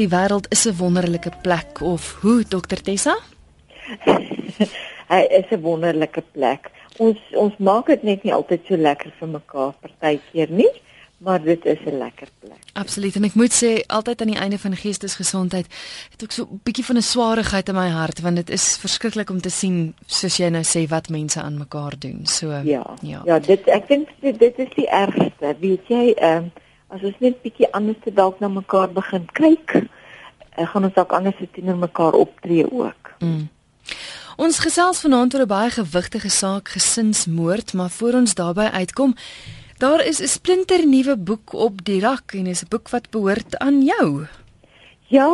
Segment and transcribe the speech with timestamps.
[0.00, 3.18] Die wêreld is 'n wonderlike plek of hoe Dr Tessa?
[5.12, 6.70] Hy is 'n wonderlike plek.
[6.96, 10.72] Ons ons maak dit net nie altyd so lekker vir mekaar partykeer nie
[11.20, 12.62] maar dit is 'n lekker plek.
[12.72, 15.66] Absoluut en ek moet sê altyd aan die einde van geestesgesondheid
[16.10, 19.30] het ek so 'n bietjie van 'n swaarigheid in my hart want dit is verskriklik
[19.30, 22.26] om te sien soos jy nou sê wat mense aan mekaar doen.
[22.26, 22.96] So ja.
[23.02, 25.56] Ja, ja dit ek dink dit is die ergste.
[25.60, 26.50] Weet jy, ehm uh,
[26.90, 29.76] as ons net bietjie anders te dalk na mekaar begin kyk,
[30.58, 33.14] uh, gaan ons dalk anders teenoor mekaar optree ook.
[33.20, 33.48] Mm.
[34.36, 39.14] Ons gesels vanaand oor 'n baie gewigtige saak, gesinsmoord, maar voor ons daarbey uitkom,
[39.80, 43.58] Daar is 'n splinter nuwe boek op die rak en is 'n boek wat behoort
[43.58, 44.26] aan jou.
[45.06, 45.28] Ja.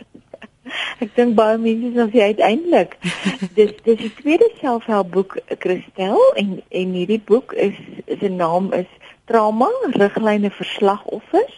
[1.02, 2.96] Ek dink baie mense sal sê uiteindelik.
[3.58, 7.74] dis dis die tweede selfhelpboek Christel en en hierdie boek is
[8.20, 8.90] se naam is
[9.28, 11.56] Trauma riglyne vir slagoffers.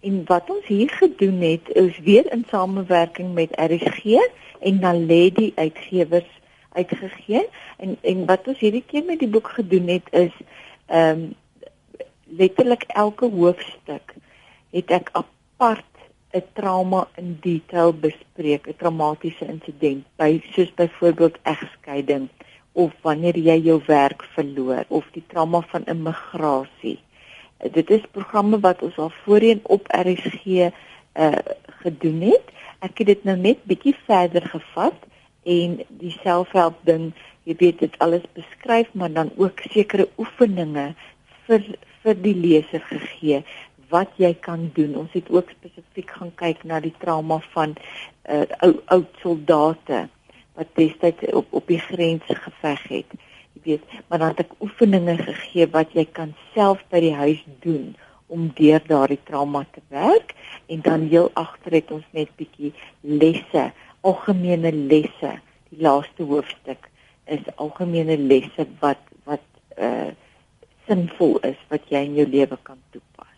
[0.00, 4.16] En wat ons hier gedoen het is weer in samewerking met RSG
[4.60, 6.30] en Naledi uitgewers
[6.72, 10.34] uitgegee en en wat ons hierdie keer met die boek gedoen het is
[10.86, 11.34] ehm um,
[12.30, 14.14] letterlik elke hoofstuk
[14.70, 15.90] het ek apart
[16.32, 22.28] 'n trauma in detail bespreek, 'n traumatiese insident, by soos byvoorbeeld egskeiding
[22.72, 26.98] of wanneer jy jou werk verloor of die trauma van immigrasie.
[27.72, 30.70] Dit is programme wat ons al voorheen op RSG
[31.14, 31.34] uh
[31.80, 32.50] gedoen het.
[32.84, 34.96] Ek het dit nou net bietjie verder gevat
[35.48, 37.10] en die selfhelp ding
[37.48, 40.90] jy weet dit alles beskryf maar dan ook sekere oefeninge
[41.48, 41.64] vir
[42.04, 43.40] vir die leser gegee
[43.90, 44.94] wat jy kan doen.
[45.02, 47.74] Ons het ook spesifiek gaan kyk na die trauma van
[48.28, 50.06] uh ou oud soldate
[50.58, 53.18] wat destyds op op die grens geveg het.
[53.52, 57.42] Jy weet, maar dan het ek oefeninge gegee wat jy kan self by die huis
[57.64, 57.94] doen
[58.30, 60.34] om deur daardie trauma te werk
[60.70, 63.70] en dan heel agter het ons net bietjie lesse,
[64.06, 65.34] algemene lesse,
[65.70, 66.88] die laaste hoofstuk
[67.30, 69.46] is algemene lesse wat wat
[69.78, 70.10] uh
[70.88, 73.29] sinvol is wat jy in jou lewe kan toepas.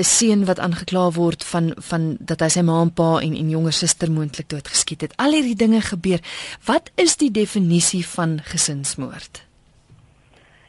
[0.00, 3.72] seun wat aangekla word van van dat hy sy ma en pa en en jonger
[3.72, 5.12] suster moontlik doodgeskiet het.
[5.16, 6.20] Al hierdie dinge gebeur.
[6.64, 9.44] Wat is die definisie van gesinsmoord?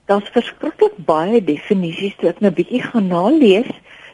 [0.06, 3.72] Daar's verskriklik baie definisies wat ek nou bietjie gaan nalees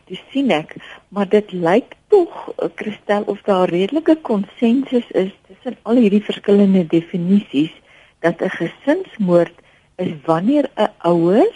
[0.09, 0.75] dis sien ek,
[1.14, 6.86] maar dit lyk tog eh, Christel of daar redelike konsensus is tussen al hierdie verskillende
[6.89, 7.74] definisies
[8.25, 9.56] dat 'n gesinsmoord
[9.98, 11.54] is wanneer 'n ouer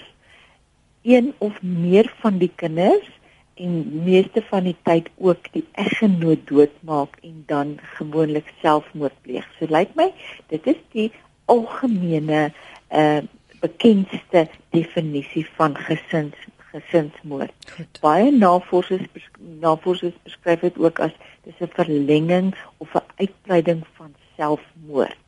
[1.03, 3.09] een of meer van die kinders
[3.55, 9.45] en meeste van die tyd ook die eggenoot doodmaak en dan gewoonlik selfmoord pleeg.
[9.59, 10.09] So lyk my
[10.47, 11.11] dit is die
[11.45, 12.51] algemene
[12.89, 13.21] uh
[13.63, 16.35] bekendste definisie van gesins
[16.73, 17.53] gesinsmoord.
[17.75, 17.99] Goed.
[18.01, 19.29] Baie navorsers
[19.61, 21.15] navorsers beskryf dit ook as
[21.45, 25.23] dis 'n verlenging of 'n uitbreiding van selfmoord.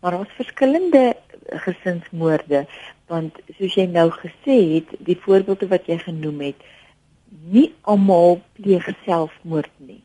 [0.00, 1.16] Maar daar's verskillende
[1.66, 2.66] gesinsmoorde
[3.06, 6.60] want soos jy nou gesê het, die voorbeelde wat jy genoem het,
[7.52, 10.02] nie almal pleeg selfmoord nie.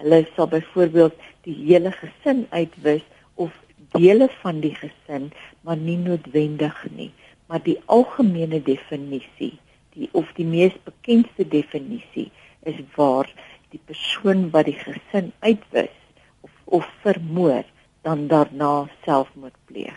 [0.00, 3.52] Hulle sal byvoorbeeld die hele gesin uitwis of
[3.92, 5.30] dele van die gesin,
[5.60, 7.10] maar nie noodwendig nie,
[7.46, 9.58] maar die algemene definisie,
[9.94, 12.30] die of die mees bekendste definisie
[12.68, 13.28] is waar
[13.70, 15.96] die persoon wat die gesin uitwis
[16.40, 17.64] of of vermoor
[18.06, 19.96] dan daarna selfmoord pleeg.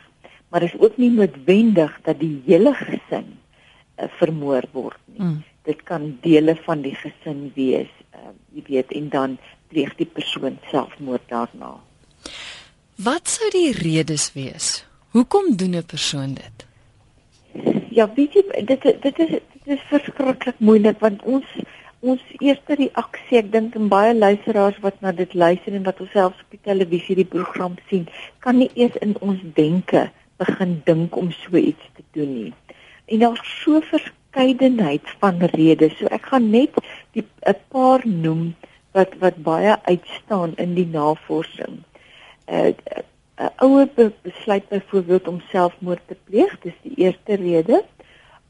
[0.50, 3.38] Maar dit is ook nie noodwendig dat die hele gesin
[3.98, 5.22] uh, vermoor word nie.
[5.22, 5.44] Mm.
[5.63, 9.38] Dit kan dele van die gesin wees, uh, jy weet, en dan
[9.72, 11.78] pleeg die persoon selfmoord daarna.
[13.01, 14.84] Wat sou die redes wees?
[15.16, 16.68] Hoekom doen 'n persoon dit?
[17.89, 21.48] Ja, weet jy, dit dit is dit is verskriklik moeilik want ons
[22.04, 26.12] ons eerste reaksie, ek dink en baie luisteraars wat na dit luister en wat ons
[26.12, 28.10] self op die televisie die program sien,
[28.44, 30.10] kan nie eers in ons denke
[30.42, 32.51] begin dink om so iets te doen nie.
[33.07, 35.95] En daar's so verskeidenheid van redes.
[35.95, 36.75] So ek gaan net
[37.15, 38.51] die 'n paar noem
[38.92, 41.80] wat wat baie uitstaan in die navorsing.
[42.51, 43.00] 'n uh,
[43.39, 43.88] 'n ouer
[44.27, 47.83] besluit byvoorbeeld om selfmoord te pleeg, dis die eerste rede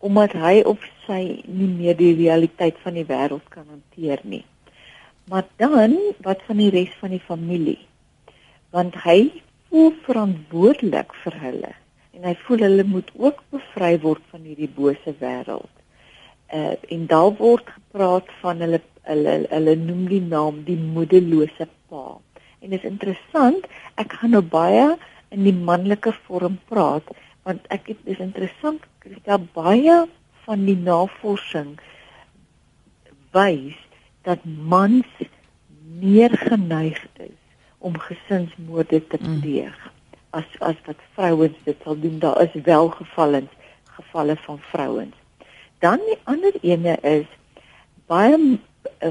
[0.04, 4.44] omdat hy of sy nie meer die realiteit van die wêreld kan hanteer nie.
[5.32, 5.96] Maar dan
[6.26, 7.80] wat van die res van die familie?
[8.76, 9.32] Want hy
[9.70, 11.72] voel verantwoordelik vir hulle
[12.14, 15.72] en hy voel hulle moet ook bevry word van hierdie bose wêreld.
[16.54, 22.20] Uh en daar word gepraat van hulle hulle hulle noem die naam die moederlose pa.
[22.62, 23.66] En dit is interessant,
[24.00, 24.94] ek gaan nou baie
[25.34, 27.10] in die manlike vorm praat
[27.44, 30.04] want ek dit is interessant, Christa baie
[30.46, 31.76] van die navorsing
[33.36, 33.80] wys
[34.24, 35.10] dat mans
[36.00, 37.40] meer geneig is
[37.84, 39.42] om gesinsmoorde te mm.
[39.42, 39.76] pleeg.
[39.76, 39.94] Mm
[40.34, 42.20] as as wat vrouens dit sal doen.
[42.20, 43.44] Daar is wel gevalle
[43.94, 45.16] gevalle van vrouens.
[45.80, 47.28] Dan die ander ene is
[48.10, 48.38] baie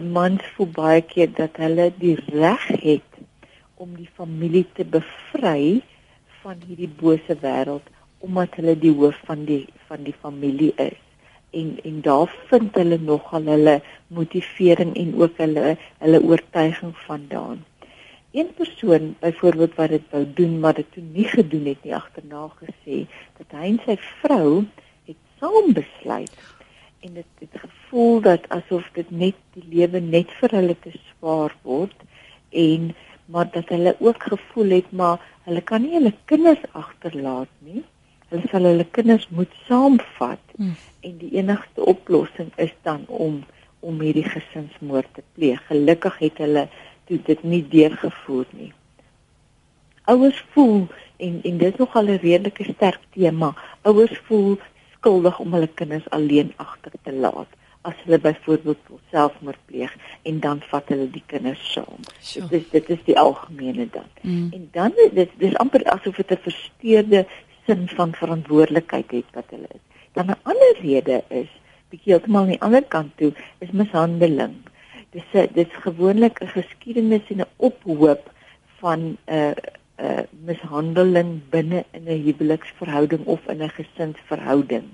[0.02, 3.20] mans voel baie keer dat hulle die reg het
[3.74, 5.82] om die familie te bevry
[6.42, 7.86] van hierdie bose wêreld
[8.22, 11.00] omdat hulle die hoof van die van die familie is.
[11.50, 13.74] En en daar vind hulle nogal hulle
[14.18, 17.64] motivering en ook hulle hulle oortuiging vandaan.
[18.32, 22.46] Een persoon byvoorbeeld wat dit wou doen maar dit toe nie gedoen het nie agterna
[22.62, 23.04] gesê
[23.40, 24.64] dat hy en sy vrou
[25.10, 26.38] het saam besluit.
[27.02, 31.52] En dit het gevoel dat asof dit net die lewe net vir hulle te swaar
[31.66, 32.06] word
[32.50, 32.92] en
[33.32, 37.82] maar dat hulle ook gevoel het maar hulle kan nie hulle kinders agterlaat nie
[38.34, 40.76] hulle sal hulle kinders moet saamvat hmm.
[41.06, 43.42] en die enigste oplossing is dan om
[43.82, 46.68] om hierdie gesinsmoord te pleeg gelukkig het hulle
[47.10, 48.70] toe dit nie deurgevoer nie.
[50.10, 50.86] Ouers voel
[51.16, 53.54] en en dit is nog al 'n redelike sterk tema.
[53.82, 54.58] Ouers voel
[54.94, 57.50] skuldig om hulle kinders alleen agter te laat
[57.82, 58.78] as hulle byvoorbeeld
[59.10, 62.02] selfmoord pleeg en dan vat hulle die kinders saam.
[62.20, 62.46] Sure.
[62.46, 64.06] Dit is dit is die algemene dan.
[64.20, 64.48] Mm.
[64.52, 67.26] En dan dit dis amper asof dit 'n versteurde
[67.66, 69.84] sin van verantwoordelikheid het wat hulle is.
[70.12, 71.50] Dan 'n ander rede is
[71.88, 74.56] bietjie heeltemal aan die ander kant toe is mishandeling
[75.12, 78.30] dis dis gewoonlik 'n geskiedenis en 'n ophoop
[78.80, 84.86] van 'n uh, 'n uh, mishandeling binne in 'n huweliksverhouding of in 'n gesinsverhouding.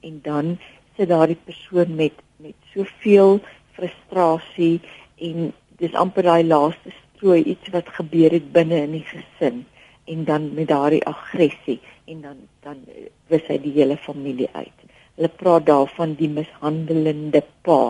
[0.00, 0.58] En dan
[0.96, 3.40] sit daardie persoon met met soveel
[3.72, 4.80] frustrasie
[5.16, 9.66] en dis amper daai laaste strooi iets wat gebeur het binne in die gesin
[10.04, 11.80] en dan met daardie aggressie
[12.12, 12.84] en dan dan
[13.32, 14.88] wys hy die hele familie uit.
[15.16, 17.82] Hulle praat daarvan die mishandelende pa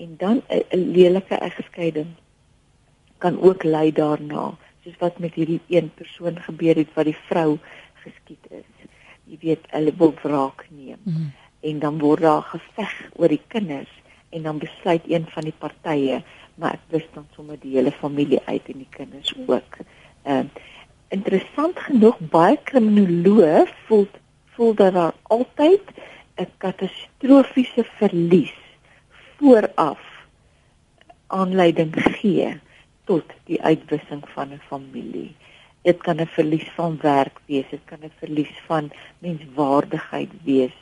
[0.00, 2.10] en dan 'n lelike egskeiding
[3.18, 7.58] kan ook lei daarna soos wat met hierdie een persoon gebeur het wat die vrou
[8.02, 8.70] geskiet is
[9.30, 11.32] jy weet hulle wil wraak neem mm.
[11.60, 13.92] en dan word daar geveg oor die kinders
[14.30, 16.22] en dan besluit een van die partye
[16.54, 19.80] maar ek wys dan sommer die hele familie uit en die kinders ook
[20.22, 20.68] ehm uh,
[21.14, 24.06] interessant genoeg baie kriminoloë voel
[24.54, 25.84] voel dat daar altyd
[26.38, 28.56] 'n katastrofiese verlies
[29.36, 30.02] vooraf
[31.26, 32.60] aanleiding gee
[33.04, 35.34] tot die uitwissing van 'n familie.
[35.82, 40.76] Dit kan 'n verlies van werk wees, dit kan 'n verlies van menswaardigheid wees,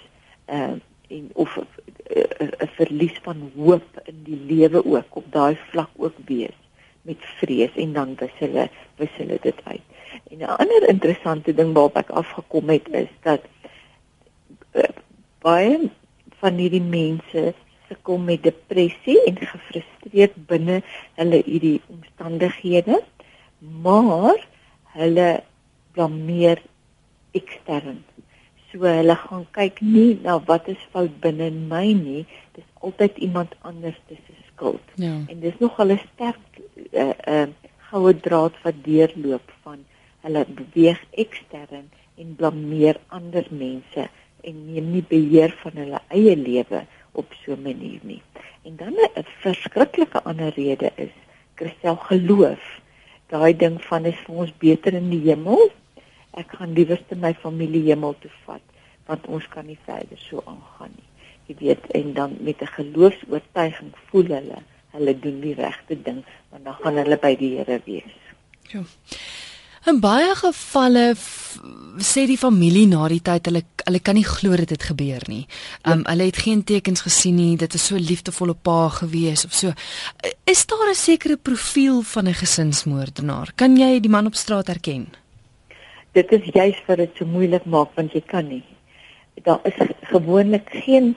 [0.46, 0.76] uh
[1.08, 6.56] en of 'n verlies van hoop in die lewe ook op daai vlak ook wees
[7.02, 8.14] met vrees en dan
[8.96, 9.82] wys hulle dit uit.
[10.30, 13.40] En 'n ander interessante ding waarop ek afgekom het is dat
[14.74, 14.92] uh,
[15.40, 15.90] baie
[16.40, 17.54] van hierdie mense
[17.88, 20.82] sukkel met depressie en gefrustreerd binne
[21.18, 23.00] hulle hierdie omstandighede,
[23.58, 24.46] maar
[24.98, 25.28] hulle
[25.92, 26.62] blameer
[27.36, 28.04] ekstern.
[28.70, 33.16] So hulle gaan kyk nie na wat is fout binne in my nie, dis altyd
[33.16, 34.92] iemand anders se skuld.
[34.94, 35.16] Ja.
[35.26, 36.60] En dis nog 'n sterk
[36.92, 37.48] uh, uh
[37.88, 39.52] goue draad wat deurloop
[40.28, 41.88] hulle beweeg ekstern
[42.20, 44.08] en blameer ander mense
[44.46, 46.84] en neem nie beheer van hulle eie lewe
[47.20, 48.22] op so 'n manier nie.
[48.64, 51.14] En dan 'n verskriklike ander rede is
[51.54, 52.64] Christel geloof.
[53.26, 55.70] Daai ding van is vir ons beter in die hemel.
[56.32, 58.62] Ek gaan liewerste my familie hemel toe vat
[59.08, 61.08] want ons kan nie verder so aangaan nie.
[61.46, 66.64] Jy weet en dan met 'n geloofs-oortuiging voel hulle hulle doen die regte ding want
[66.64, 68.16] dan gaan hulle by die Here wees.
[68.68, 68.82] Ja.
[69.88, 71.14] In baie gevalle
[72.04, 75.46] sê die familie na die tyd hulle hulle kan nie glo dit het gebeur nie.
[75.88, 77.54] Um hulle het geen tekens gesien nie.
[77.56, 79.72] Dit is so liefdevolle pa gewees of so.
[80.44, 83.52] Is daar 'n sekere profiel van 'n gesinsmoordenaar?
[83.56, 85.06] Kan jy die man op straat herken?
[86.12, 88.64] Dit is juist vir dit so moeilik maak want jy kan nie.
[89.42, 91.16] Daar is gewoonlik geen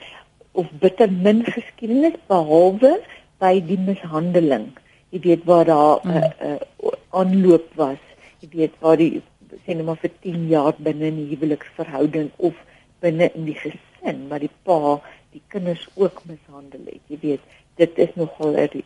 [0.51, 3.01] of bitter min geskiedenis behalwe
[3.39, 4.71] by die mishandeling.
[5.09, 6.15] Jy weet waar daar 'n mm.
[6.15, 7.99] uh, uh, aanloop was.
[8.41, 9.21] Jy weet waar die
[9.63, 12.55] sê net maar vir 10 jaar binne 'n huweliksverhouding of
[13.03, 15.01] binne in die gesin, maar die pa
[15.33, 17.03] die kinders ook mishandel het.
[17.07, 17.43] Jy weet,
[17.81, 18.83] dit is nogal 'n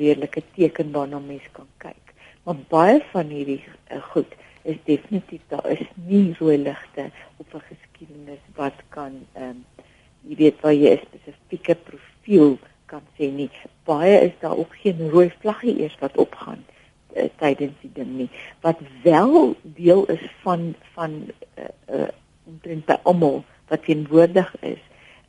[0.00, 2.14] redelike teken waarna mens kan kyk.
[2.44, 7.64] Maar baie van hierdie uh, goed is definitief daar is nie rooi ligte op 'n
[7.70, 9.64] geskiedenis wat kan ehm um,
[10.28, 13.50] jy weet waar jy 'n spesifieke profiel kan sê nie.
[13.84, 16.64] Baie is daar ook geen rooi vlaggie eers wat opgaan
[17.16, 18.28] uh, tydens die ding nie.
[18.60, 21.22] Wat wel deel is van van
[21.58, 22.10] uh, uh
[22.44, 24.80] omtrent by almal wat teenwoordig is,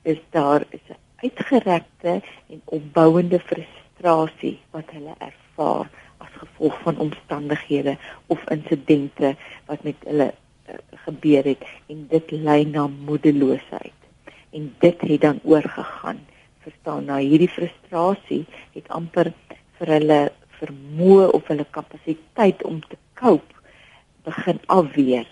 [0.01, 7.97] is daar is 'n uitgerekte en opbouende frustrasie wat hulle ervaar as gevolg van omstandighede
[8.27, 9.35] of insidente
[9.65, 10.75] wat met hulle uh,
[11.05, 13.99] gebeur het en dit lei na moedeloosheid
[14.51, 16.19] en dit het dan oorgegaan
[16.63, 18.43] verstaan nou hierdie frustrasie
[18.75, 19.33] het amper
[19.79, 20.21] vir hulle
[20.63, 23.61] vermoë of hulle kapasiteit om te cope
[24.23, 25.27] begin afweer.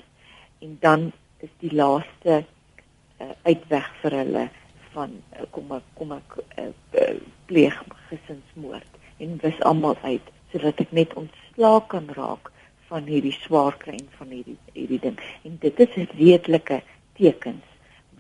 [0.60, 4.46] En dan is die laaste uh, uitweg vir hulle
[4.94, 6.68] van uh, kom ek kom ek uh,
[7.00, 7.16] uh,
[7.50, 7.78] pleeg
[8.10, 9.00] gesinsmoord.
[9.24, 12.52] En wys almal uit sodat ek net ontslaak kan raak
[12.92, 15.20] van hierdie swaar kry en van hierdie hierdie ding.
[15.48, 16.82] En dit is redelike
[17.20, 17.68] tekens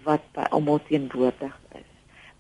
[0.05, 1.57] wat by almal teenwoordig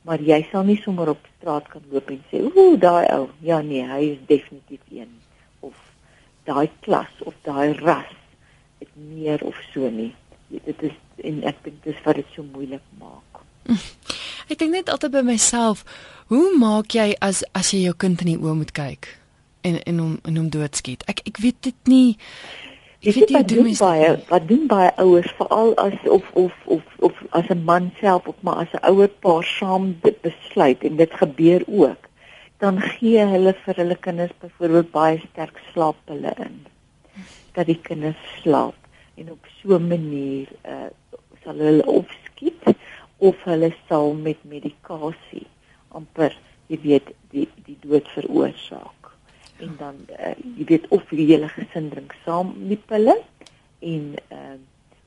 [0.07, 3.27] maar jy sal nie sommer op straat kan loop en sê ooh daai ou.
[3.45, 5.11] Ja nee hy is definitief een
[5.59, 5.77] of
[6.49, 8.15] daai klas of daai ras
[8.81, 10.13] het meer of so nie.
[10.49, 13.43] Dit is en ek dink dis wat dit so moeilik maak.
[14.51, 15.85] Ek dink net altyd by myself
[16.31, 19.07] hoe maak jy as as jy jou kind in die oë moet kyk
[19.67, 21.05] en en hom en hom doodskiet?
[21.11, 22.17] Ek ek weet dit nie
[23.01, 27.21] Ek weet jy doen baie wat doen baie ouers veral as of of of of
[27.39, 31.13] as 'n man self of maar as 'n ouer paar saam dit besluit en dit
[31.21, 32.05] gebeur ook
[32.61, 36.61] dan gee hulle vir hulle kinders byvoorbeeld baie sterk slaappille in.
[37.57, 38.77] Dat die kinders slaap
[39.17, 40.93] en op so 'n manier uh,
[41.43, 42.63] sal hulle opskiet
[43.17, 45.47] of hulle sal met medikasie
[45.89, 49.00] amper jy weet die die dood veroorsaak
[49.61, 53.17] en dan uh, jy weet of die hele gesin drink saam die pille
[53.79, 54.57] en uh,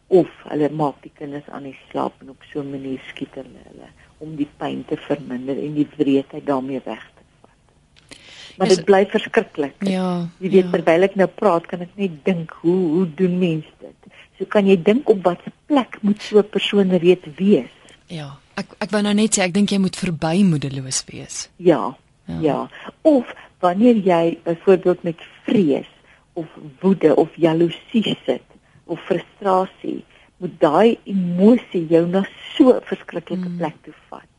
[0.06, 3.62] of hulle maak die kinders aan die slaap en op so 'n manier skiet hulle
[3.68, 8.18] hulle om die pyn te verminder en die wreedheid daarmee weg te vat.
[8.56, 9.74] Maar dit bly verskriklik.
[9.78, 10.28] Ja.
[10.38, 10.70] Jy weet ja.
[10.76, 14.12] terwyl ek nou praat kan ek net dink hoe hoe doen mense dit?
[14.38, 17.74] So kan jy dink op watter plek moet so 'n persoon reeds wees?
[18.06, 18.38] Ja.
[18.54, 21.48] Ek ek wou nou net sê ek dink jy moet verby moedeloos wees.
[21.56, 21.96] Ja.
[22.26, 22.38] Ja.
[22.40, 22.58] ja.
[23.02, 23.34] Of
[23.64, 25.90] wanneer jy byvoorbeeld met vrees
[26.32, 26.46] of
[26.80, 28.44] woede of jaloesie sit
[28.84, 30.04] of frustrasie,
[30.36, 33.56] moet daai emosie jou na so 'n verskriklike mm.
[33.58, 34.34] plek toe vat.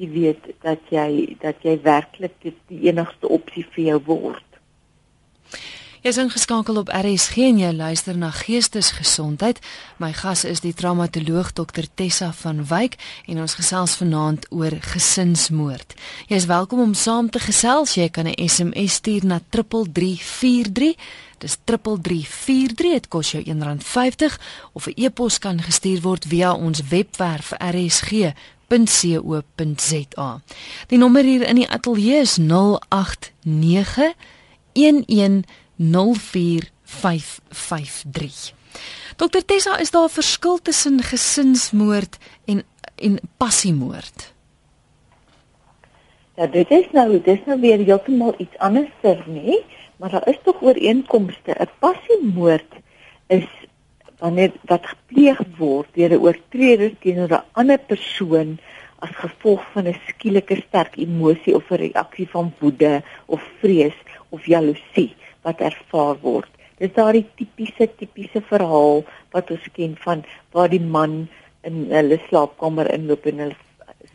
[0.00, 4.49] Jy weet dat jy dat jy werklik die enigste opsie vir jou word.
[6.00, 9.58] Jy is ingeskakel op RSG en jy luister na Geestesgesondheid.
[10.00, 12.96] My gas is die traumatoloog Dr Tessa van Wyk
[13.28, 15.92] en ons gesels vanaand oor gesinsmoord.
[16.32, 18.00] Jy is welkom om saam te gesels.
[18.00, 20.96] Jy kan 'n SMS stuur na 3343.
[21.38, 22.92] Dis 3343.
[22.92, 24.40] Dit kos jou R1.50
[24.72, 28.40] of 'n e-pos kan gestuur word via ons webwerf rsg.co.za.
[30.86, 34.14] Die nommer hier in die ateljee is 089
[34.72, 35.44] 11
[35.80, 38.52] 04553.
[39.16, 42.62] Dokter Tessa, is daar 'n verskil tussen gesinsmoord en
[42.94, 44.34] en passiemoord?
[46.34, 48.90] Ja, dit is nou, dit is nou weer heeltemal iets anders,
[49.26, 49.64] nê?
[49.96, 51.56] Maar daar is tog ooreenkomste.
[51.58, 52.72] 'n Passiemoord
[53.26, 53.48] is
[54.18, 58.58] wanneer wat gepleeg word deur 'n oortreder teenoor 'n ander persoon
[58.98, 63.96] as gevolg van 'n skielike sterk emosie of 'n reaksie van woede of vrees
[64.28, 66.50] of jaloesie wat ervaar word.
[66.80, 69.04] Dis daardie tipiese tipiese verhaal
[69.34, 71.28] wat ons ken van waar die man
[71.68, 73.56] in hulle slaapkamer inloop en hulle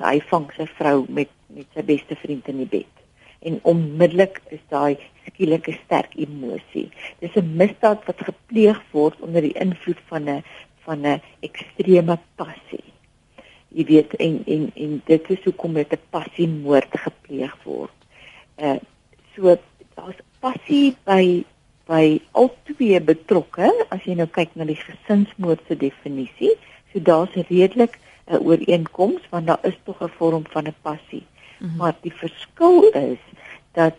[0.01, 3.03] hy vang sy vrou met met sy beste vriend in die bed.
[3.45, 6.89] En onmiddellik is daai skielike sterk emosie.
[7.21, 10.43] Dis 'n misdaad wat gepleeg word onder die invloed van 'n
[10.85, 12.89] van 'n ekstreme passie.
[13.69, 17.97] Jy weet en en en dit is hoekom dit 'n passiemoord gepleeg word.
[18.57, 18.79] Uh
[19.35, 19.57] so
[19.95, 21.43] daar's passie by
[21.85, 26.55] by albei betrokke as jy nou kyk na die gesinsmoord se definisie.
[26.91, 31.25] So daar's redelik 'n ooreenkoms want daar is tog 'n vorm van 'n passie.
[31.25, 31.77] Mm -hmm.
[31.77, 33.23] Maar die verskil is
[33.73, 33.95] dat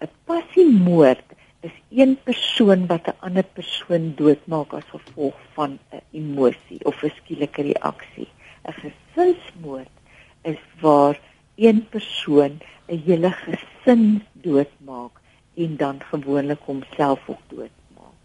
[0.00, 1.26] 'n passiemoord
[1.60, 7.12] is een persoon wat 'n ander persoon doodmaak as gevolg van 'n emosie of 'n
[7.18, 8.28] skielike reaksie.
[8.64, 9.94] 'n Gesinsmoord
[10.42, 11.20] is waar
[11.56, 12.52] een persoon
[12.86, 15.22] 'n hele gesin doodmaak
[15.54, 18.22] en dan gewoonlik homself ook doodmaak.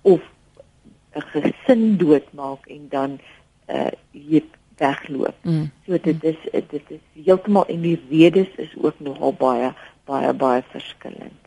[0.00, 0.20] Of
[1.14, 3.18] 'n gesin doodmaak en dan
[3.66, 4.42] uh jy
[4.76, 5.34] wegloop.
[5.42, 5.70] Mm.
[5.86, 9.72] So dit is dit is heeltemal en die redes is ook nogal baie
[10.04, 11.42] baie baie verskillend.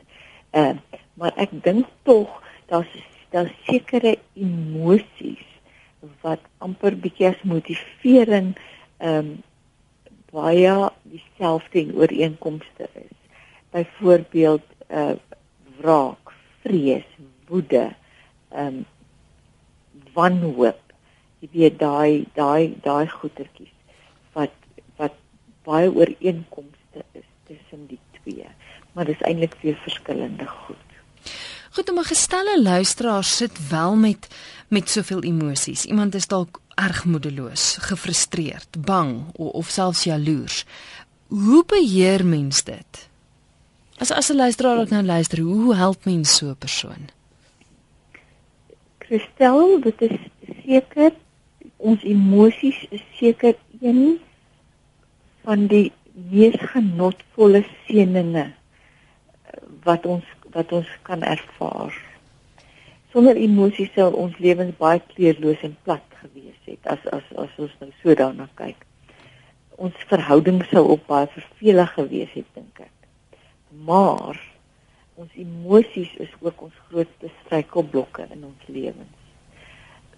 [0.51, 0.75] Uh
[1.13, 2.93] maar ek dink tog daar's
[3.29, 5.45] daar sekere emosies
[6.21, 8.55] wat amper bietjie as motivering
[8.97, 9.35] ehm um,
[10.31, 13.15] baie dieselfde en ooreenkomste is.
[13.71, 15.15] Byvoorbeeld uh
[15.77, 16.31] wraak,
[16.65, 17.05] vrees,
[17.47, 17.95] woede,
[18.55, 18.85] um,
[20.13, 20.79] wanhoop.
[21.39, 23.73] Jy weet daai daai daai goetertjies
[24.33, 24.53] wat
[24.97, 25.13] wat
[25.67, 28.47] baie ooreenkomste is tussen die twee.
[28.93, 30.87] Maar dis eintlik weer verskillende goed.
[31.77, 34.27] Goed om 'n gestelde luisteraar sit wel met
[34.67, 35.85] met soveel emosies.
[35.85, 40.65] Iemand is dalk erg moedeloos gefrustreerd bang of, of selfs jaloers.
[41.27, 43.09] Hoe beheer mens dit
[43.99, 47.09] as as 'n luisteraar ook nou luister hoe help mens so 'n persoon
[49.07, 50.15] Christel, dit is
[50.65, 51.13] seker
[51.77, 54.17] ons emosies is seker een
[55.47, 55.93] van die
[56.31, 61.95] mees genotvolle seëninge eh, wat ons wat ons kan ervaar.
[63.13, 67.79] Sonder emosies sou ons lewens baie kleurloos en plat gewees het as as as ons
[67.79, 68.83] nou so daarna kyk.
[69.79, 72.96] Ons verhouding sou ook baie vervelig gewees het dink ek.
[73.85, 74.39] Maar
[75.17, 79.23] ons emosies is ook ons grootste struikelblokke in ons lewens.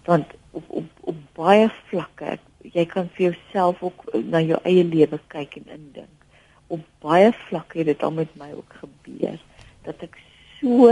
[0.04, 2.38] Want op op op baie vlakke
[2.76, 6.26] jy kan vir jouself ook na jou eie lewe kyk en indink.
[6.66, 9.38] Op baie vlakke het dit al met my ook gebeur
[9.84, 10.18] dat ek
[10.60, 10.88] so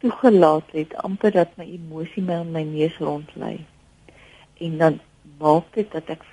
[0.00, 3.58] toegelaat het amper dat my emosie my in my neus rondlei.
[4.60, 5.00] En dan
[5.38, 6.24] maak dit dat ek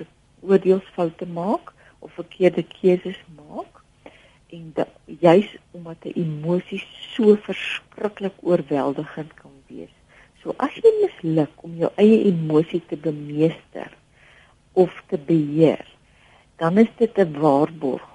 [0.41, 3.76] oordeelsfoute maak of verkeerde keuses maak
[4.49, 4.73] en
[5.05, 6.83] juis omdat 'n emosie
[7.13, 9.97] so verskriklik oorweldigend kan wees
[10.47, 13.89] So as jy misluk om jou eie emosie te bemeester
[14.79, 15.83] of te beheer,
[16.61, 18.07] dan is dit 'n waarborg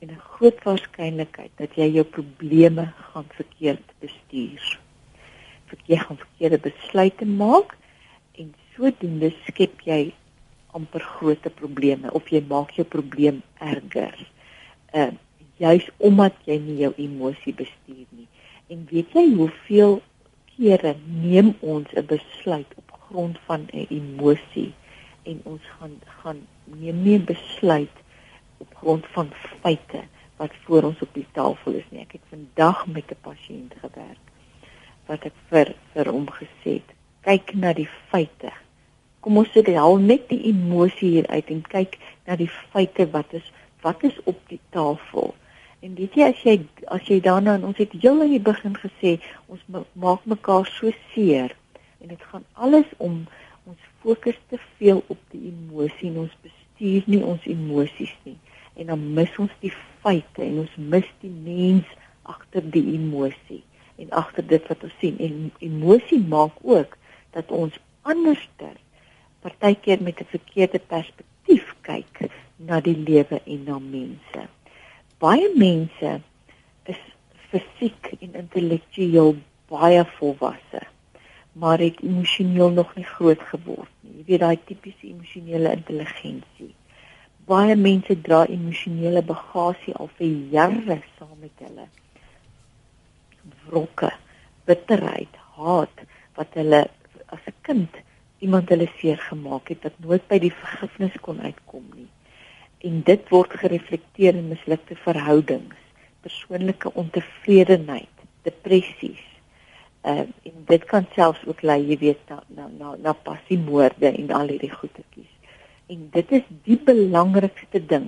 [0.00, 4.78] en 'n groot waarskynlikheid dat jy jou probleme gaan verkeerd bestuur.
[5.70, 7.76] Verkeerd gaan verkeerde besluite maak
[8.34, 10.12] en sodoende skep jy
[10.74, 14.18] amper groot probleme of jy maak jou probleem erger.
[14.92, 15.12] Uh
[15.60, 18.28] juis omdat jy nie jou emosie bestuur nie.
[18.72, 19.98] En weet jy hoeveel
[20.56, 24.72] kere neem ons 'n besluit op grond van 'n emosie
[25.22, 27.96] en ons gaan gaan neem nie 'n besluit
[28.58, 29.28] op grond van
[29.62, 30.02] feite
[30.36, 32.00] wat voor ons op die tafel is nie.
[32.00, 34.24] Ek het vandag met 'n pasiënt gewerk
[35.06, 36.90] wat ek vir vir hom gesê het,
[37.26, 38.52] kyk na die feite.
[39.20, 43.32] Kom ons sê al net die emosie hier uit en kyk na die feite wat
[43.32, 45.34] is wat is op die tafel.
[45.80, 46.54] En weet jy as jy
[46.94, 49.14] as jy daarna ons het heel in die begin gesê
[49.48, 49.62] ons
[50.04, 51.54] maak mekaar so seer.
[52.04, 53.22] En dit gaan alles om
[53.70, 58.36] ons fokus te veel op die emosie en ons bestuur nie ons emosies nie.
[58.76, 59.72] En dan mis ons die
[60.04, 61.96] feite en ons mis die mens
[62.28, 63.62] agter die emosie
[64.00, 65.16] en agter dit wat ons sien.
[65.16, 66.96] En emosie maak ook
[67.32, 68.76] dat ons anderster
[69.40, 74.48] partykeer met 'n verkeerde perspektief kyk na die lewe en na mense
[75.20, 76.20] baie mense
[76.92, 77.02] is
[77.50, 79.36] fisiek en intellektueel
[79.70, 80.86] baie volwasse
[81.52, 84.20] maar het emosioneel nog nie groot geword nie.
[84.20, 86.70] Jy weet daai tipiese emosionele intelligensie.
[87.50, 91.88] Baie mense dra emosionele bagasie al vir jare saam met hulle.
[93.66, 94.12] Wrokke,
[94.70, 96.06] bitterheid, haat
[96.38, 96.86] wat hulle
[97.34, 98.00] as 'n kind
[98.38, 102.09] iemand hulle seer gemaak het wat nooit by die vergifnis kon uitkom nie
[102.80, 105.76] en dit word gereflekteer in mislukte verhoudings,
[106.24, 109.30] persoonlike ontevredenheid, depressies,
[110.00, 114.30] Uh, en dit kan selfs ook lei, jy weet, na na na, na passiemoorde en
[114.32, 115.28] al hierdie goetetjies.
[115.92, 118.06] En dit is die belangrikste ding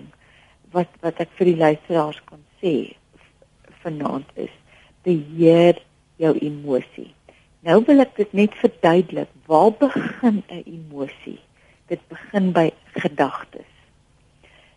[0.73, 2.95] wat wat ek vir die luisteraars kan sê
[3.83, 4.55] vanaand is
[5.05, 5.83] beheer
[6.23, 7.11] jou emosie.
[7.61, 9.29] Nou wil ek dit net verduidelik.
[9.51, 11.41] Waar begin 'n emosie?
[11.93, 13.72] Dit begin by gedagtes.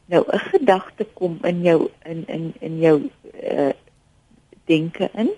[0.05, 3.09] Nou 'n gedagte kom in jou in in in jou
[3.43, 3.73] uh
[4.65, 5.29] denke in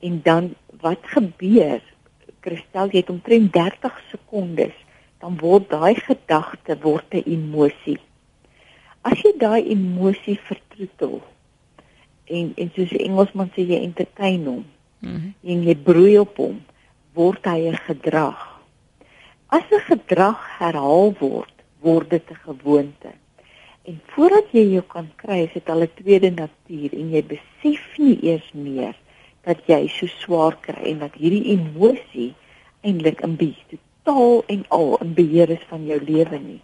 [0.00, 1.82] en dan wat gebeur?
[2.40, 4.74] Kristel, jy het omtrent 30 sekondes
[5.18, 7.98] dan word daai gedagte word 'n emosie.
[9.00, 11.22] As jy daai emosie vertroetel
[12.24, 14.64] en en soos die Engelsman sê jy entertain hom.
[15.00, 16.64] Mm en jy broei op hom,
[17.14, 18.40] word hy 'n gedrag.
[19.46, 23.12] As 'n gedrag herhaal word, word dit 'n gewoonte.
[23.86, 27.84] En voordat jy jou kan kry, is dit al 'n tweede natuur en jy besef
[27.98, 28.94] nie eers meer
[29.46, 32.34] dat jy so swaar kry en dat hierdie emosie
[32.82, 36.60] eintlik in beheer totaal en al in beheer is van jou lewe nie.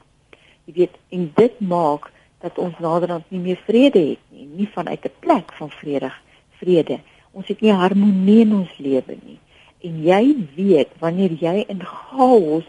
[0.66, 2.10] Jy weet, en dit maak
[2.42, 6.12] dat ons naderhand nie meer vrede het nie, nie vanuit 'n plek van vrede,
[6.58, 6.98] vrede.
[7.32, 9.38] Ons het nie harmonie in ons lewe nie.
[9.82, 12.66] En jy weet wanneer jy in chaos,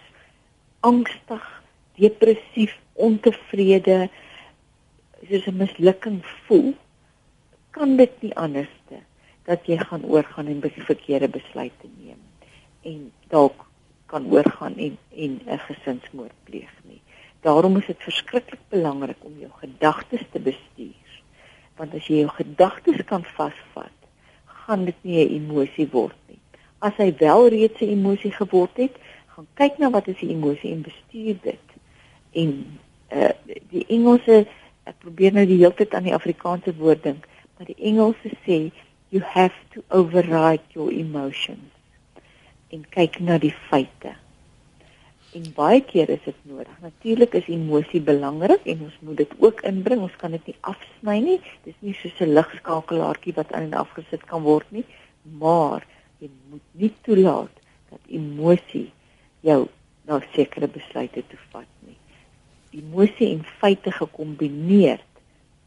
[0.80, 1.64] angstig,
[1.98, 4.10] depressief, ontevrede,
[5.30, 6.74] soos 'n mislukking voel,
[7.72, 9.02] kan dit nie anderste
[9.44, 12.22] dat jy gaan oorgaan en verkeerde besluite neem
[12.84, 13.66] en dalk
[14.06, 17.02] kan oorgaan en en 'n gesinsmoord pleeg nie.
[17.42, 21.12] Daarom is dit verskriklik belangrik om jou gedagtes te bestuur.
[21.76, 23.98] Want as jy jou gedagtes kan vasvat,
[24.46, 26.40] gaan dit nie 'n emosie word nie.
[26.80, 28.96] As hy wel reeds 'n emosie geword het,
[29.28, 31.68] gaan kyk na wat is die emosie en bestuur dit.
[32.32, 32.80] En
[33.12, 33.30] uh
[33.70, 34.48] die Engelse
[34.90, 38.60] ek probeer nou die hele tyd aan die Afrikaanse woord dink, maar die Engelse sê
[39.14, 41.72] you have to override your emotions
[42.74, 44.16] en kyk na die feite.
[45.38, 46.74] En baie keer is dit nodig.
[46.82, 50.04] Natuurlik is emosie belangrik en ons moet dit ook inbring.
[50.06, 51.40] Ons kan dit nie afsny nie.
[51.66, 54.86] Dis nie soos 'n ligskakelaartjie wat aan en afgesit kan word nie,
[55.24, 55.86] maar
[56.20, 57.56] jy moet nie toelaat
[57.90, 58.92] dat emosie
[59.42, 59.68] jou
[60.06, 61.98] na sekere besluite toe vat nie.
[62.74, 65.06] Emosie en feite gekombineerd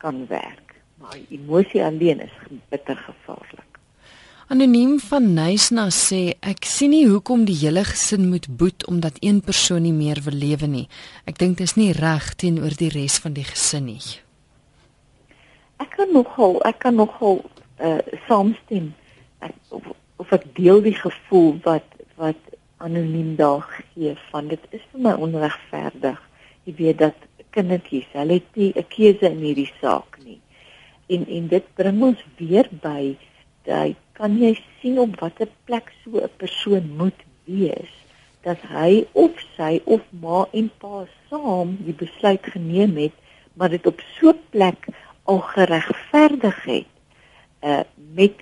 [0.03, 2.35] kan werk, maar emosie alleen is
[2.69, 3.67] bitter gevaarlik.
[4.49, 9.41] Anoniem van Nysna sê ek sien nie hoekom die hele gesin moet boet omdat een
[9.43, 10.85] persoon nie meer wil lewe nie.
[11.27, 14.05] Ek dink dit is nie reg teenoor die res van die gesin nie.
[15.83, 17.43] Ek kan nogal ek kan nogal
[17.83, 18.93] uh saamstem.
[19.43, 19.91] Ek of,
[20.23, 22.39] of ek deel die gevoel wat wat
[22.79, 26.23] anoniem daar gee van dit is vir my onregverdig.
[26.67, 27.17] Jy weet dat
[27.55, 30.41] kindertjies, hulle het nie 'n keuse in hierdie saak nie.
[31.09, 33.17] En en dit bring ons weer by
[33.67, 37.95] hy kan jy sien op watter plek so 'n persoon moet wees
[38.43, 43.17] dat hy of sy of ma en pa saam die besluit geneem het
[43.55, 44.87] maar dit op so 'n plek
[45.25, 46.93] al geregverdig het
[47.63, 47.83] uh
[48.15, 48.35] met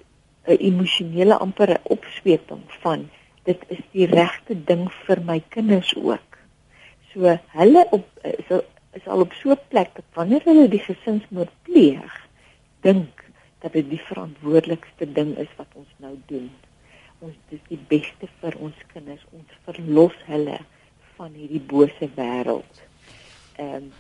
[0.47, 3.11] 'n emosionele ampere opsweping van
[3.45, 6.34] dit is die regte ding vir my kinders ook.
[7.15, 8.49] So hulle op is,
[8.99, 12.15] is al op so 'n plek dat wanneer hulle die gesinsmoord pleeg,
[12.81, 13.25] dink
[13.63, 16.51] dat dit die verantwoordelikste ding is wat ons nou doen.
[17.19, 19.23] Ons dis die beste vir ons kinders.
[19.31, 20.59] Ons verlos hulle
[21.17, 22.83] van hierdie bose wêreld.
[23.57, 23.93] Ehm um,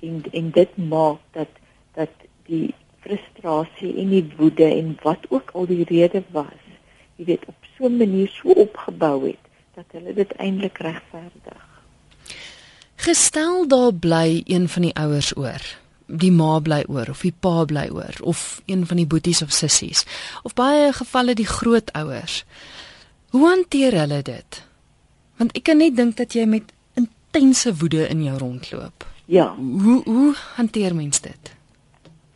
[0.00, 1.58] en en dit maak dat
[1.98, 2.14] dat
[2.46, 6.62] die frustrasie en die woede en wat ook al die rede was,
[7.16, 11.69] jy weet op so 'n manier so opgebou het dat hulle dit eintlik regverdig.
[13.00, 15.62] Gestel daar bly een van die ouers oor
[16.10, 19.54] die ma bly oor of die pa bly oor of een van die boeties of
[19.54, 20.04] sissies
[20.42, 22.44] of baie gevalle die grootouers.
[23.30, 24.60] Hoe hanteer hulle dit?
[25.38, 29.06] Want ek kan net dink dat jy met intense woede in jou rondloop.
[29.30, 29.52] Ja.
[29.54, 31.54] Hoe hoe hanteer mens dit?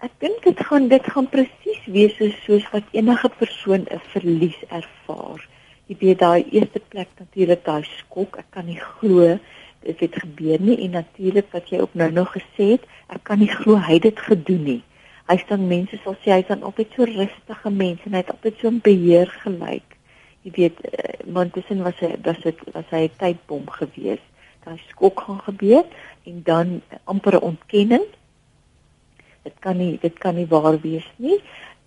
[0.05, 5.43] Ek dink dit gaan dit gaan presies wees soos wat enige persoon 'n verlies ervaar.
[5.87, 9.39] Jy weet daai eerste plek natuurlik daai skok, ek kan nie glo
[9.85, 13.41] dit het gebeur nie en natuurlik wat jy ook nou nog gesê het, ek kan
[13.43, 14.83] nie glo hy het dit gedoen nie.
[15.29, 18.59] Hy staan mense sal sê hy's dan altyd so rustige mens en hy het altyd
[18.61, 19.97] so 'n beheer gelyk.
[20.45, 20.81] Jy weet,
[21.27, 24.21] maar tussen was hy was dit was hy 'n tydbom gewees.
[24.65, 25.85] Daai skok gaan gebeur
[26.25, 28.07] en dan amper 'n ontkenning.
[29.43, 31.41] Dit kan nie dit kan nie waar wees nie.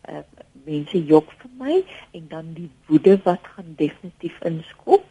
[0.10, 0.24] Uh,
[0.66, 5.04] mense jok vir my en dan die woede wat gaan definitief inskop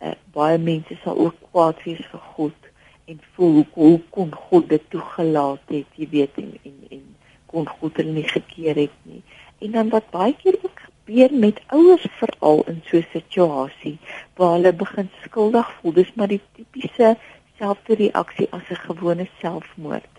[0.00, 2.70] uh, baie mense sal ook kwaad wees vir God
[3.04, 7.04] en voel hoe, hoe kon God dit toegelaat het, jy weet en en, en
[7.52, 9.22] kon God hulle nie gekeer het nie.
[9.60, 13.98] En dan wat baie keer ook gebeur met ouers veral in so 'n situasie
[14.36, 15.92] waar hulle begin skuldig voel.
[15.92, 17.16] Dis maar die tipiese
[17.58, 20.14] selfde reaksie as 'n gewone selfmoord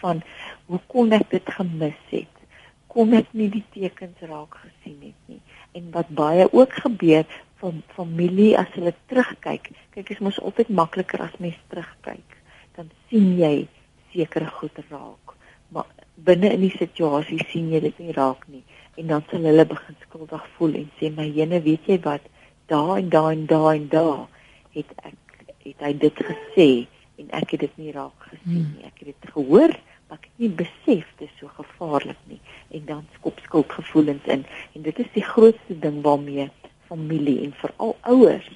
[0.00, 0.22] van
[0.66, 2.34] hoe kon ek dit gemis het?
[2.86, 5.40] Kom ek nie die tekens raak gesien het nie.
[5.72, 7.24] En wat baie ook gebeur
[7.64, 9.72] van familie as hulle terugkyk.
[9.72, 12.38] Kyk, dit is mos altyd makliker as mens terugkyk.
[12.76, 13.54] Dan sien jy
[14.12, 15.36] sekere goed raak.
[15.74, 18.62] Maar binne in die situasie sien jy dit nie raak nie
[19.00, 22.26] en dan sal hulle begin skuldig voel en sê my jene weet jy wat
[22.70, 24.20] daar en daar en daar en daar
[24.76, 26.68] het ek het hy dit gesê
[27.18, 28.70] en ek het dit nie raak gesien hmm.
[28.76, 29.74] nie ek het dit gehoor
[30.06, 32.40] maar ek het nie besef dit is so gevaarlik nie
[32.78, 36.46] en dan skop skuldgevoelens in en dit is die grootste ding waarmee
[36.86, 38.50] familie en veral ouers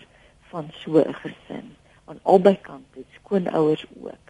[0.51, 4.27] van so 'n gesin aan albei kante skoonouers ook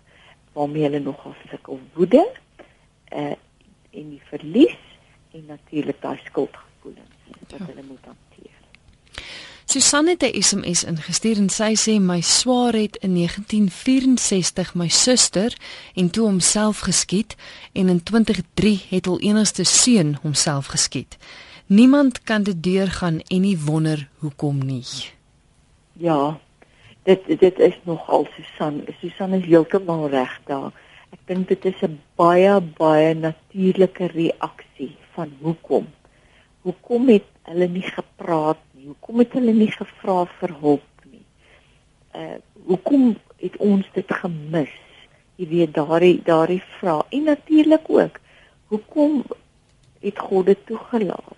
[0.52, 2.28] waarmee hulle nogal sukkel woede
[3.12, 3.36] uh,
[3.90, 4.78] en die verlies
[5.30, 7.64] en natuurlik daai skuldgevoelens wat ja.
[7.66, 8.56] hulle moet hanteer.
[9.64, 15.56] Susanne het 'n SMS ingestuur en sy sê my swaar het in 1964 my suster
[15.94, 17.36] en toe homself geskiet
[17.72, 21.16] en in 2003 het hul enigste seun homself geskiet.
[21.68, 24.84] Niemand kan dit deurgaan en nie wonder hoekom nie.
[25.92, 26.38] Ja.
[27.02, 28.78] Dit dit is nogal Susan.
[29.00, 30.72] Susan is heeltemal reg daar.
[31.12, 35.86] Ek dink dit is 'n baie baie natuurlike reaksie van hoekom.
[36.64, 38.86] Hoekom het hulle nie gepraat nie?
[38.86, 41.24] Hoekom het hulle nie gevra vir hulp nie?
[42.14, 44.76] Uh hoekom het ons dit gemis?
[45.36, 47.04] Jy weet daardie daardie vraag.
[47.08, 48.20] En natuurlik ook,
[48.66, 49.24] hoekom
[50.00, 51.37] het God dit toegelaat?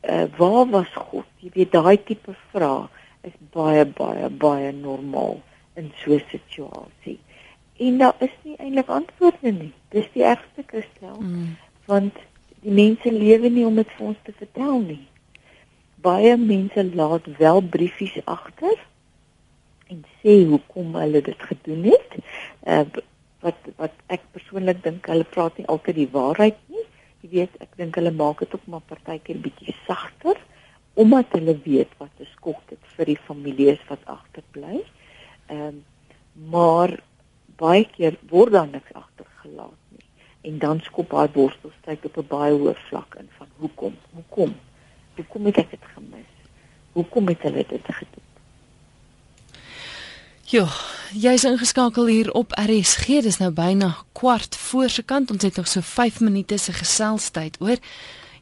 [0.00, 1.26] Uh waar was God?
[1.44, 2.88] Jy weet daai tipe vrae
[3.28, 5.40] is baie baie baie normaal
[5.76, 7.18] in so 'n situasie.
[7.76, 9.72] En daar is nie eintlik antwoorde nie.
[9.88, 11.20] Dis die ergste kristel.
[11.20, 11.56] Mm.
[11.84, 12.14] Want
[12.60, 15.06] die mense lewe nie om dit vir ons te vertel nie.
[15.96, 18.78] Baie mense laat wel briefies agter
[19.86, 22.16] en sê hoekom hulle dit gedoen het.
[22.62, 22.84] Uh
[23.44, 26.56] wat wat ek persoonlik dink hulle praat nie altyd die waarheid.
[27.24, 30.36] Jy weet, ek dink hulle maak dit op maar partykeer bietjie sagter
[31.00, 34.84] omdat hulle weet wat 'n skok dit vir die families wat agterbly.
[35.48, 35.84] Ehm um,
[36.50, 36.90] maar
[37.56, 39.80] baie keer word daar niks agtergelaat
[40.44, 43.96] en dan skop haar borstelstryd op 'n baie hoë vlak in van hoekom?
[44.12, 44.54] Hoekom?
[45.16, 46.32] Hoekom het ek dit gemis?
[46.92, 48.28] Hoekom het hulle dit gedoen?
[50.44, 50.66] Jo,
[51.14, 53.22] jy's ingeskakel hier op RSG.
[53.22, 55.30] Dis nou byna kwart voor se kant.
[55.30, 57.78] Ons het nog so 5 minute se geselstyd, hoor.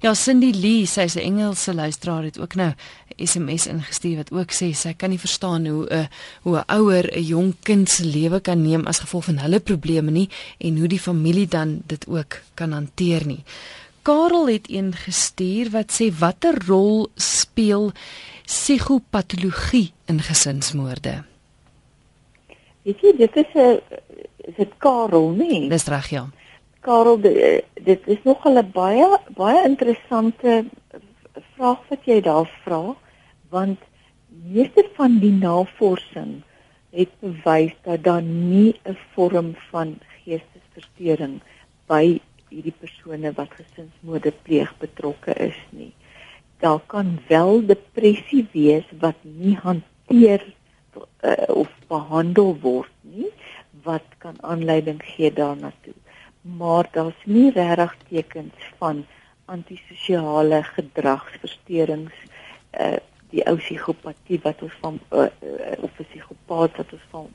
[0.03, 2.73] Ja, Cindy Lee, sy is 'n Engelse luisteraar het ook nou
[3.17, 6.09] SMS ingestuur wat ook sê sy kan nie verstaan hoe 'n
[6.43, 10.11] hoe 'n ouer 'n jong kind se lewe kan neem as gevolg van hulle probleme
[10.11, 13.45] nie en hoe die familie dan dit ook kan hanteer nie.
[14.03, 17.93] Karel het een gestuur wat sê watter rol speel
[18.45, 21.32] psigopatologie in gesinsmoorde?
[22.83, 23.81] Weet jy dit is 'n
[24.49, 25.69] is dit Karel nie?
[25.69, 26.27] Dis reg ja.
[26.81, 30.65] Karel, dit is nog 'n baie baie interessante
[31.55, 32.95] vraag wat jy daar vra,
[33.51, 33.79] want
[34.29, 36.43] meeste van die navorsing
[36.91, 41.41] het bewys dat daar nie 'n vorm van geestesversteuring
[41.87, 45.93] by hierdie persone wat gesinsmoorde pleeg betrokke is nie.
[46.59, 50.45] Daar kan wel depressie wees wat nie hanteer
[51.23, 53.31] uh, of behandel word nie,
[53.83, 55.95] wat kan aanleiding gee daarna toe
[56.43, 59.07] maar daar's nie regtig tekens van
[59.45, 62.15] antisosiale gedragsversteurings
[62.71, 62.99] uh
[63.33, 67.31] die ou psigopatie wat ons van uh, uh, of psigopaat wat ons van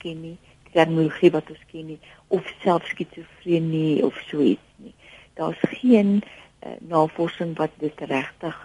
[0.00, 0.38] ken nie
[0.72, 1.98] terminologie wat ons ken nie
[2.32, 4.94] of selfs skizofrenie of so iets nie.
[5.36, 8.56] Daar's geen uh, navorsing wat dit regtig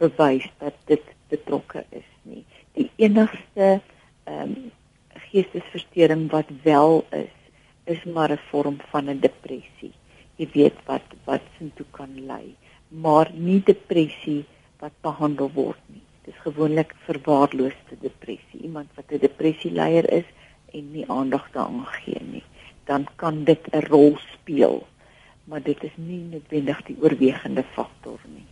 [0.00, 2.46] bewys dat dit betrokke is nie.
[2.72, 3.82] Die enigste
[4.24, 4.70] ehm um,
[5.30, 7.36] geestesversteuring wat wel is
[7.84, 9.92] is maar 'n vorm van 'n depressie.
[10.36, 12.56] Jy weet wat wat sin toe kan lei,
[12.88, 14.44] maar nie depressie
[14.78, 16.02] wat behandel word nie.
[16.24, 18.60] Dis gewoonlik verwaarloosde depressie.
[18.62, 20.28] Iemand wat 'n depressieleier is
[20.72, 22.44] en nie aandag daaraan gee nie,
[22.84, 24.86] dan kan dit 'n rol speel,
[25.44, 28.46] maar dit is nie noodwendig die oorwegende faktor nie.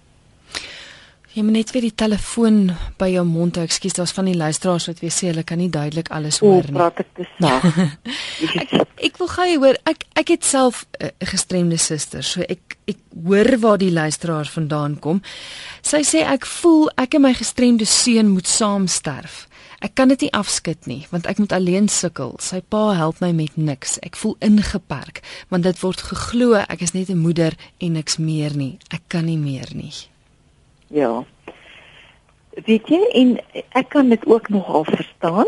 [1.37, 3.64] Jy moet net weer die telefoon by jou mond hou.
[3.69, 6.73] Ekskuus, daar's van die luisteraars wat weer sê hulle kan nie duidelik alles hoor nie.
[6.73, 7.67] O, praat ek te sag.
[8.62, 8.73] ek,
[9.11, 9.79] ek wil gou hoor.
[9.93, 14.49] Ek ek het self 'n uh, gestremde suster, so ek ek hoor waar die luisteraar
[14.49, 15.23] vandaan kom.
[15.85, 19.47] Sy sê ek voel ek en my gestremde seun moet saam sterf.
[19.85, 22.35] Ek kan dit nie afskud nie, want ek moet alleen sukkel.
[22.41, 23.99] Sy pa help my met niks.
[24.03, 28.57] Ek voel ingeperk, want dit word geglo ek is net 'n moeder en niks meer
[28.57, 28.79] nie.
[28.91, 29.93] Ek kan nie meer nie.
[30.88, 31.24] Ja.
[32.64, 33.37] weet jy en
[33.77, 35.46] ek kan dit ook nogal verstaan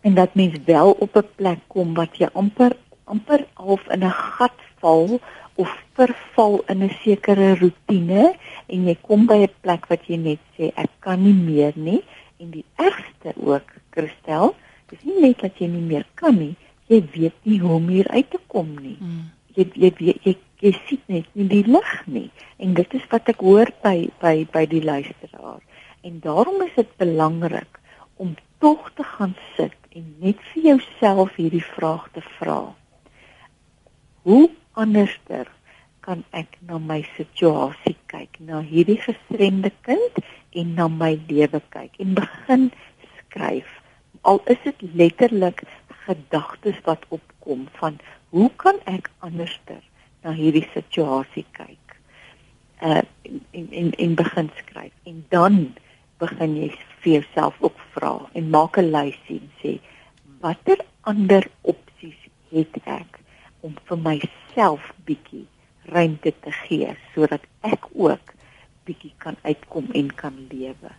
[0.00, 4.10] en dat mens wel op 'n plek kom wat jy amper amper half in 'n
[4.10, 5.20] gat val
[5.54, 8.34] of verval in 'n sekere rotine
[8.66, 12.02] en jy kom by 'n plek wat jy net sê ek kan nie meer nie
[12.38, 14.54] en die ergste ook Christel
[14.88, 18.08] dis nie net dat jy nie meer kan nie jy weet nie hoe om hier
[18.08, 19.30] uit te kom nie mm.
[19.54, 22.30] jy jy jy, jy jy sien net nie die lig nie.
[22.58, 25.62] En dit is wat ek hoor by by by die luisteraar.
[26.04, 27.80] En daarom is dit belangrik
[28.16, 32.60] om tog te gaan sit en net vir jouself hierdie vraag te vra
[34.22, 35.48] hoe anderster
[36.04, 40.20] kan ek na my situasie kyk na hierdie gestremde kind
[40.60, 41.94] en na my lewe kyk?
[42.02, 42.66] En begin
[43.18, 43.68] skryf.
[44.28, 45.62] Al is dit letterlik
[46.06, 48.00] gedagtes wat opkom van
[48.34, 49.80] hoe kan ek anderster
[50.24, 51.96] na hierdie situasie kyk.
[52.82, 53.02] Uh
[53.52, 54.92] en en en begin skryf.
[55.04, 55.74] En dan
[56.20, 56.68] begin jy
[57.00, 59.72] vir jouself ook vra en maak 'n lysie en sê
[60.40, 63.20] watter ander opsies het ek
[63.60, 65.46] om vir myself bietjie
[65.94, 68.34] ruimte te gee sodat ek ook
[68.84, 70.92] bietjie kan uitkom en kan lewe.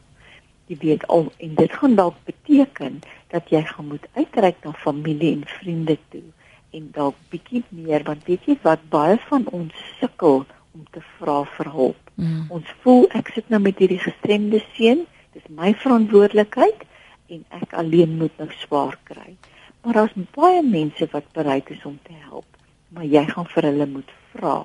[0.68, 3.02] Jy weet al en dit gaan dalk beteken
[3.34, 6.28] dat jy gaan moet uitreik na familie en vriende toe
[6.72, 11.42] en dalk bietjie meer want weet jy wat baie van ons sukkel om te vra
[11.58, 12.12] vir hulp.
[12.16, 12.46] Mm.
[12.50, 15.06] Ons voel ek sit nou met hierdie gestremde seun,
[15.36, 16.86] dis my verantwoordelikheid
[17.32, 19.36] en ek alleen moet nou swaar kry.
[19.82, 22.48] Maar daar's baie mense wat bereid is om te help,
[22.94, 24.58] maar jy gaan vir hulle moet vra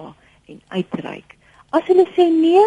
[0.46, 1.36] en uitreik.
[1.74, 2.62] As hulle sê nee,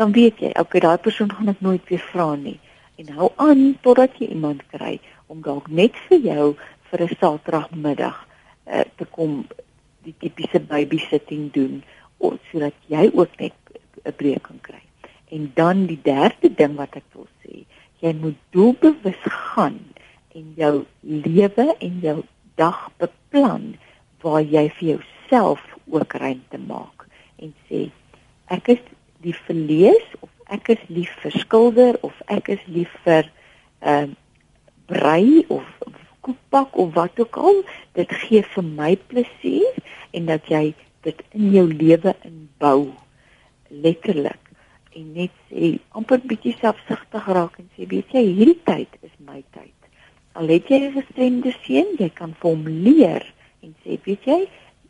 [0.00, 2.56] dan weet jy, okay, daai persoon gaan ek nooit weer vra nie.
[3.00, 4.98] En hou aan totdat jy iemand kry
[5.30, 6.46] om dalk net vir jou
[6.90, 8.26] vir 'n Saterdagmiddag
[8.70, 9.44] uh, te kom
[10.06, 11.82] die tipiese babysitting doen
[12.18, 13.56] of sodat jy ook net
[14.04, 14.82] 'n breek kan kry.
[15.28, 17.64] En dan die derde ding wat ek wil sê,
[18.00, 19.78] jy moet doelbewus gaan
[20.34, 22.22] en jou lewe en jou
[22.54, 23.74] dag beplan
[24.22, 27.06] waar jy vir jouself ook ruimte maak
[27.40, 27.88] en sê
[28.52, 28.82] ek is
[29.24, 33.28] die verlees of ek is lief vir skilder of ek is lief vir
[33.80, 34.18] ehm uh,
[34.90, 35.66] brei of
[36.30, 37.62] koekbak of wat ook al,
[37.98, 39.80] dit gee vir my plesier
[40.14, 40.70] en dat jy
[41.06, 42.92] dit in jou lewe inbou
[43.70, 44.50] letterlik
[44.98, 49.42] en net sê amper bietjie selfsugtig raak en sê weet jy hierdie tyd is my
[49.54, 49.74] tyd.
[50.38, 53.24] Al het jy 'n gestremde seun, jy kan vir hom leer
[53.62, 54.40] en sê weet jy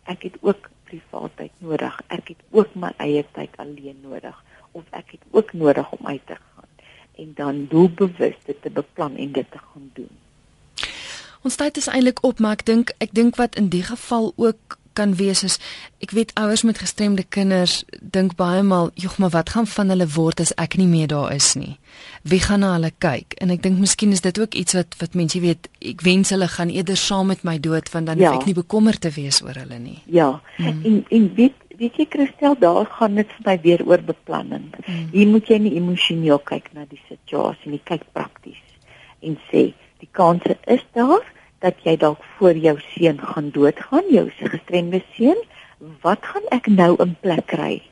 [0.04, 2.00] ek het ook privaatheid nodig.
[2.08, 4.36] Ek het ook my eie tyd alleen nodig
[4.72, 6.68] of ek het ook nodig om uit te gaan
[7.20, 10.19] en dan doelbewus dit te beplan en dit te gaan doen.
[11.42, 14.80] Ons tyd is eintlik op, maar ek dink ek dink wat in die geval ook
[14.92, 15.56] kan wees is
[16.02, 20.08] ek weet ouers met gestremde kinders dink baie maal, "Jog, maar wat gaan van hulle
[20.08, 21.78] word as ek nie meer daar is nie?
[22.22, 25.14] Wie gaan na hulle kyk?" En ek dink miskien is dit ook iets wat wat
[25.14, 28.30] mense weet, ek wens hulle gaan eerder saam met my dood want dan ja.
[28.30, 30.02] hoef ek nie bekommerd te wees oor hulle nie.
[30.06, 30.40] Ja.
[30.56, 30.84] Hmm.
[30.84, 34.72] En en weet weet jy Christel, daar gaan dit vir my weer oor beplanning.
[34.84, 35.08] Hmm.
[35.12, 38.60] Hier moet jy nie emosioneel kyk na die situasie nie, kyk prakties
[39.20, 41.24] en sê die kanse is daar
[41.60, 45.38] dat jy dalk voor jou seun gaan doodgaan, jou gestremde seun.
[46.00, 47.82] Wat gaan ek nou in plek kry?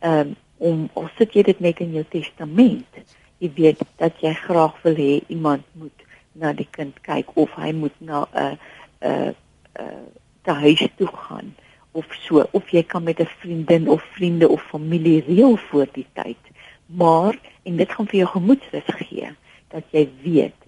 [0.00, 3.00] Um, om of sit jy dit net in jou testament?
[3.38, 6.06] Jy weet dat jy graag wil hê iemand moet
[6.38, 8.58] na die kind kyk of hy moet na 'n
[9.02, 9.34] 'n
[9.76, 11.54] 'n uh, huis toe gaan
[11.92, 16.06] of so of jy kan met 'n vriendin of vriende of familie reël voor die
[16.12, 16.42] tyd.
[16.86, 19.28] Maar en dit gaan vir jou gemoedsrus gee
[19.68, 20.58] dat jy weet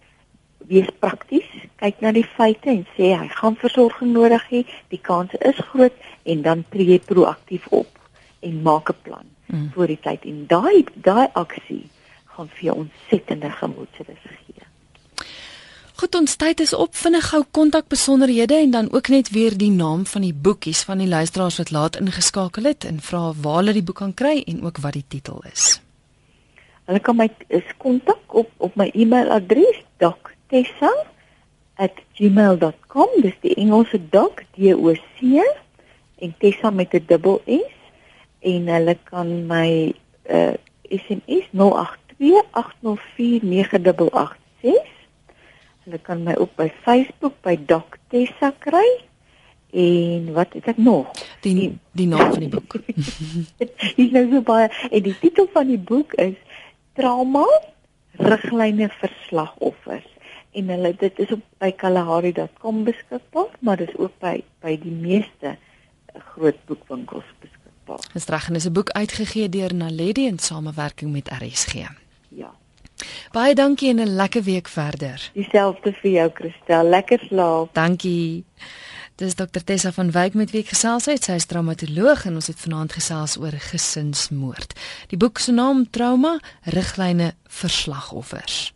[0.71, 1.49] wees prakties,
[1.83, 5.97] kyk na die feite en sê hy gaan versorging nodig hê, die kans is groot
[6.25, 7.99] en dan tree jy proaktief op
[8.47, 9.71] en maak 'n plan mm.
[9.75, 11.85] vir die tyd en daai daai aksie
[12.37, 14.65] gaan vir jou ontsettende gemoedsrus gee.
[16.01, 16.95] Goed, ons tyd is op.
[16.97, 20.99] Vinnig gou kontak besonderhede en dan ook net weer die naam van die boekies van
[20.99, 24.63] die luisteraars wat laat ingeskakel het en vra waar hulle die boek kan kry en
[24.65, 25.81] ook wat die titel is.
[26.89, 34.43] Hulle kan my is kontak op op my e-mailadres doc tessa@gmail.com dis die Engelse dok
[34.57, 35.19] D O C
[36.21, 37.73] en Tessa met 'n dubbel S.
[38.41, 39.95] En hulle kan my
[40.31, 40.55] uh,
[40.89, 41.59] SMS 0828049886
[45.85, 49.01] hulle kan my ook by Facebook by Dok Tessa kry.
[49.71, 51.11] En wat het ek nog?
[51.41, 52.75] Die die naam van die boek.
[53.97, 54.69] Is nou so baie.
[54.91, 56.35] En die titel van die boek is
[56.99, 57.47] Trauma
[58.19, 60.10] riglyne vir slagoffers
[60.53, 65.55] en hulle dit is op by kalahari.com beskikbaar, maar dis ook by by die meeste
[65.55, 68.03] eh, groot boekwinkels beskikbaar.
[68.13, 71.75] Dis reg en is 'n boek uitgegee deur Naledi in samewerking met RSG.
[72.29, 72.53] Ja.
[73.33, 75.31] Baie dankie en 'n lekker week verder.
[75.33, 77.75] Dieselfde vir jou Christel, lekker slaap.
[77.75, 78.45] Dankie.
[79.15, 81.25] Dis Dr Tessa van Wyk met wie ek gesels het.
[81.25, 84.73] Sy is traumatoloog en ons het vanaand gesels oor gesinsmoord.
[85.09, 88.73] Die boek se naam Trauma: Riglyne vir slagoffers.